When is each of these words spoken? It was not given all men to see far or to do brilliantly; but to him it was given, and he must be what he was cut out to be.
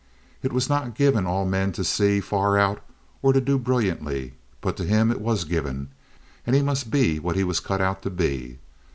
It 0.41 0.51
was 0.51 0.67
not 0.67 0.95
given 0.95 1.27
all 1.27 1.45
men 1.45 1.71
to 1.73 1.83
see 1.83 2.21
far 2.21 2.57
or 3.21 3.33
to 3.33 3.39
do 3.39 3.59
brilliantly; 3.59 4.33
but 4.59 4.75
to 4.77 4.83
him 4.83 5.11
it 5.11 5.21
was 5.21 5.43
given, 5.43 5.89
and 6.43 6.55
he 6.55 6.63
must 6.63 6.89
be 6.89 7.19
what 7.19 7.35
he 7.35 7.43
was 7.43 7.59
cut 7.59 7.81
out 7.81 8.01
to 8.01 8.09
be. 8.09 8.57